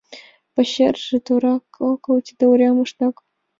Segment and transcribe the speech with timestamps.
[0.53, 3.15] Пачерже торак огыл, тиде уремыштак.